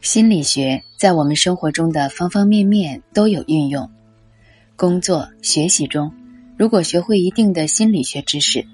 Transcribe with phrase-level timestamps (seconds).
[0.00, 3.90] 心理学在我们生活中的方方面面都有运用。
[4.76, 6.12] 工作、学习中，
[6.56, 8.66] 如果学会一定的心理学知识，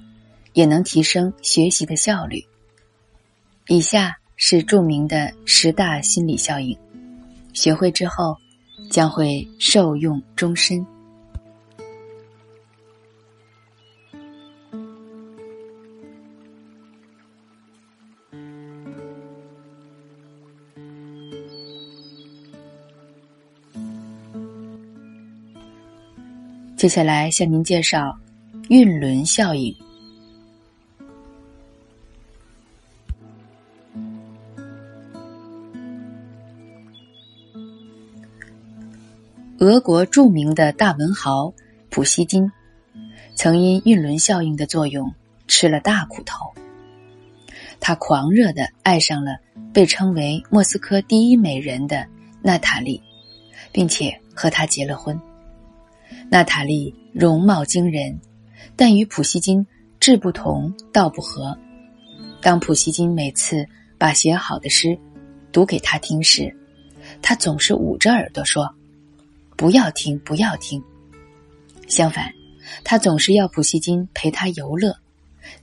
[0.53, 2.45] 也能提升学习的效率。
[3.69, 6.77] 以下是著名的十大心理效应，
[7.53, 8.37] 学会之后
[8.91, 10.85] 将会受用终身。
[26.81, 28.19] 接下来向您介绍
[28.71, 29.77] 晕轮效应。
[39.59, 41.53] 俄国著名的大文豪
[41.91, 42.51] 普希金，
[43.35, 45.13] 曾因晕轮效应的作用
[45.47, 46.51] 吃了大苦头。
[47.79, 49.37] 他狂热的爱上了
[49.75, 52.07] 被称为莫斯科第一美人的
[52.41, 53.03] 娜塔莉，
[53.71, 55.21] 并且和她结了婚。
[56.31, 58.21] 娜塔莉容貌惊人，
[58.77, 59.67] 但与普希金
[59.99, 61.57] 志不同道不合。
[62.41, 63.67] 当普希金每次
[63.99, 64.97] 把写好的诗
[65.51, 66.57] 读给他听时，
[67.21, 68.73] 他总是捂着耳朵说
[69.57, 70.83] ：“不要听，不要听。”
[71.89, 72.33] 相反，
[72.85, 74.97] 他总是要普希金陪他游乐，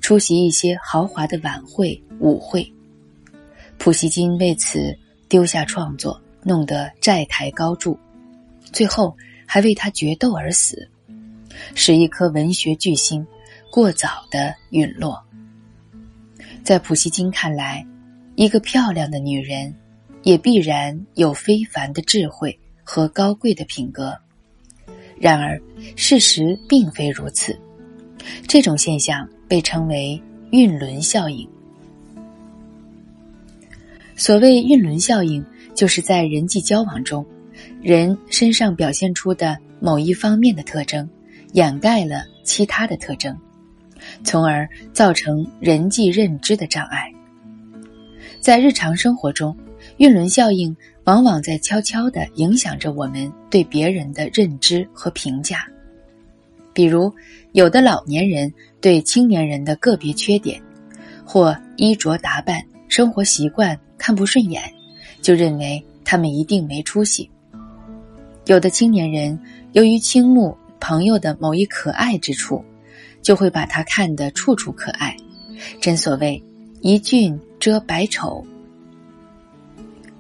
[0.02, 2.70] 出席一些豪华的晚会、舞会。
[3.78, 4.94] 普希金为此
[5.30, 7.98] 丢下创作，弄得债台高筑，
[8.74, 9.16] 最后。
[9.48, 10.88] 还为他决斗而死，
[11.74, 13.26] 使一颗文学巨星
[13.72, 15.20] 过早的陨落。
[16.64, 17.84] 在普希金看来，
[18.36, 19.74] 一个漂亮的女人
[20.22, 24.16] 也必然有非凡的智慧和高贵的品格。
[25.18, 25.60] 然而，
[25.96, 27.58] 事实并非如此。
[28.48, 30.22] 这种现象被称为
[30.52, 31.48] “晕轮效应”。
[34.18, 35.44] 所谓“晕轮效应”，
[35.74, 37.26] 就是在人际交往中。
[37.82, 41.08] 人身上表现出的某一方面的特征，
[41.54, 43.38] 掩盖了其他的特征，
[44.24, 47.12] 从而造成人际认知的障碍。
[48.40, 49.56] 在日常生活中，
[49.98, 55.66] 晕轮效应往往在悄悄地影响着我们对别人的认知和评价。
[56.74, 57.14] 比如，
[57.54, 58.52] 有的老年人
[58.82, 60.62] 对青年人的个别缺点，
[61.26, 64.62] 或衣着打扮、生活习惯看不顺眼，
[65.22, 67.30] 就认为他们一定没出息。
[68.48, 69.38] 有的青年人
[69.74, 72.64] 由于倾慕朋友的某一可爱之处，
[73.22, 75.16] 就会把他看得处处可爱。
[75.82, 76.42] 真所谓
[76.80, 78.42] 一俊遮百丑。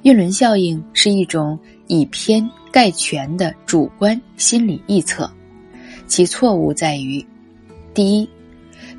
[0.02, 1.58] 晕轮效应是一种
[1.88, 5.32] 以偏概全的主观心理臆测，
[6.06, 7.26] 其错误在于：
[7.94, 8.30] 第一，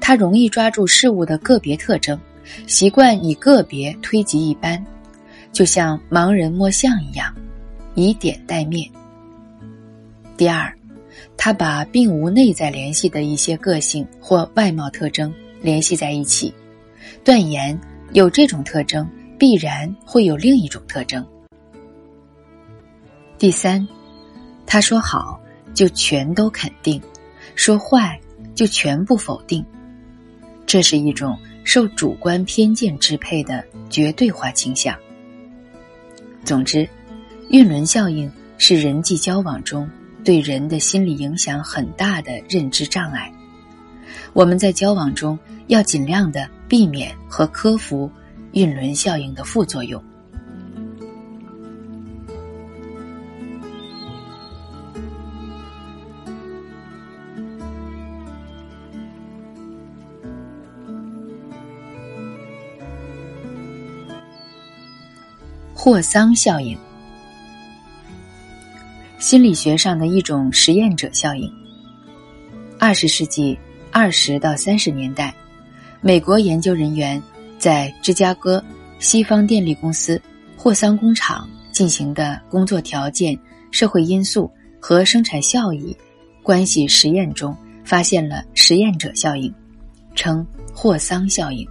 [0.00, 2.18] 他容易抓住事物的个别特征，
[2.66, 4.82] 习惯以个别推及一般，
[5.52, 7.30] 就像盲人摸象一样，
[7.94, 8.90] 以点带面。
[10.38, 10.72] 第二，
[11.36, 16.54] 他把并无内在联系的一些个性或外貌特征联系在一起，
[17.24, 17.76] 断言
[18.12, 21.26] 有这种特征必然会有另一种特征。
[23.36, 23.84] 第三，
[24.64, 25.40] 他说好
[25.74, 27.02] 就全都肯定，
[27.56, 28.16] 说坏
[28.54, 29.66] 就全部否定，
[30.64, 34.96] 这是一种受主观偏见支配的绝对化倾向。
[36.44, 36.88] 总之，
[37.50, 39.90] 运轮效应是人际交往中。
[40.28, 43.32] 对人的心理影响很大的认知障碍，
[44.34, 48.12] 我们在交往中要尽量的避免和克服
[48.52, 50.04] 晕轮效应的副作用。
[65.72, 66.78] 霍桑效应。
[69.18, 71.52] 心理学上的一种实验者效应。
[72.78, 73.58] 二十世纪
[73.90, 75.34] 二十到三十年代，
[76.00, 77.20] 美国研究人员
[77.58, 78.64] 在芝加哥
[79.00, 80.20] 西方电力公司
[80.56, 83.36] 霍桑工厂进行的工作条件、
[83.72, 84.48] 社会因素
[84.80, 85.96] 和生产效益
[86.40, 89.52] 关系实验中，发现了实验者效应，
[90.14, 91.66] 称霍桑效应。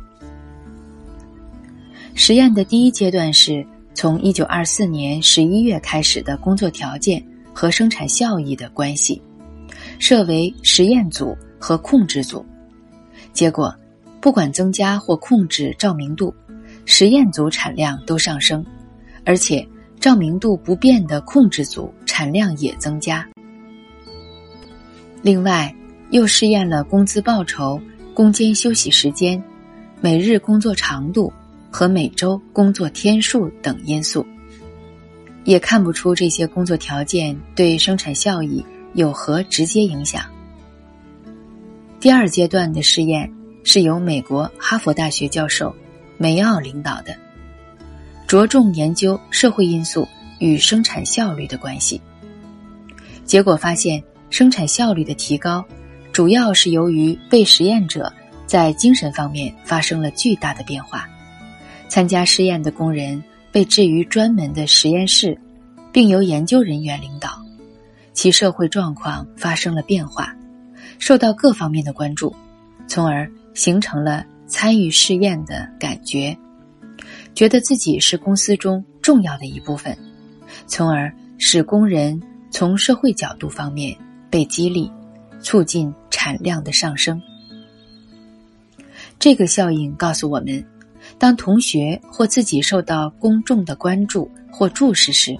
[2.13, 7.25] 实验的第一阶段是从一九二四年十一月开始的工作条件。
[7.57, 9.19] 和生产效益的关系，
[9.97, 12.45] 设为实验组和控制组。
[13.33, 13.75] 结果，
[14.21, 16.31] 不管增加或控制照明度，
[16.85, 18.63] 实验组产量都上升，
[19.25, 19.67] 而且
[19.99, 23.27] 照明度不变的控制组产量也增加。
[25.23, 25.73] 另外，
[26.11, 27.81] 又试验了工资报酬、
[28.13, 29.43] 工间休息时间、
[29.99, 31.33] 每日工作长度
[31.71, 34.23] 和每周工作天数等因素，
[35.47, 38.63] 也看不出这些工作条件对生产效益
[38.93, 40.25] 有何直接影响。
[42.01, 43.31] 第二阶段的试验
[43.63, 45.73] 是由美国哈佛大学教授
[46.17, 47.15] 梅奥领导的，
[48.27, 50.05] 着重研究社会因素
[50.39, 52.01] 与生产效率的关系。
[53.23, 55.63] 结果发现，生产效率的提高，
[56.11, 58.11] 主要是由于被实验者
[58.45, 61.07] 在精神方面发生了巨大的变化。
[61.87, 63.23] 参加试验的工人
[63.57, 65.35] 被置于专门的实验室，
[65.91, 67.43] 并由研究人员领导，
[68.13, 70.31] 其社会状况发生了变化。
[70.99, 72.35] 受到各方面的关注，
[72.87, 76.37] 从而形成了参与试验的感觉，
[77.33, 79.97] 觉得自己是公司中重要的一部分，
[80.67, 82.21] 从而使工人
[82.51, 83.97] 从社会角度方面
[84.29, 84.91] 被激励，
[85.39, 87.19] 促进产量的上升。
[89.17, 90.63] 这个效应告诉我们，
[91.17, 95.37] 当同学或自己受到公众的关注或注视时，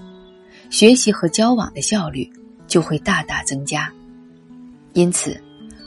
[0.70, 2.30] 学习和交往的效率
[2.66, 3.92] 就会大大增加。
[4.92, 5.40] 因此。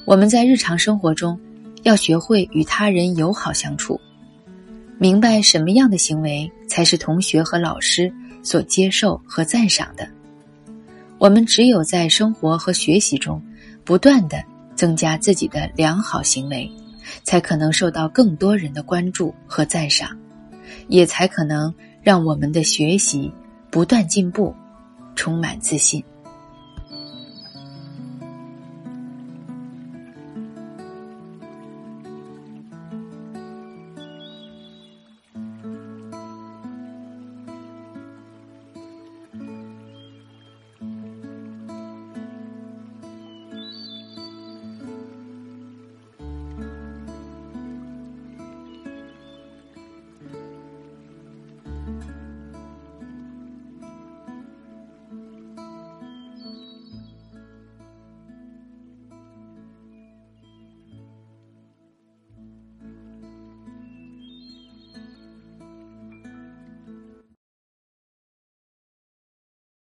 [0.03, 1.39] 我们在日常生活中
[1.83, 4.01] 要学会与他人友好相处，
[4.97, 8.11] 明白什么样的行为才是同学和老师
[8.41, 10.09] 所接受和赞赏的。
[11.19, 13.39] 我们只有在生活和学习中
[13.85, 14.43] 不断的
[14.75, 16.69] 增加自己的良好行为，
[17.23, 20.17] 才可能受到更多人的关注和赞赏，
[20.87, 23.31] 也才可能让我们的学习
[23.69, 24.55] 不断进步，
[25.15, 26.03] 充满自信。